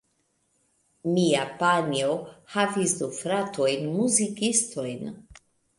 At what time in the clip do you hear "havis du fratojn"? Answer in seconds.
2.57-3.89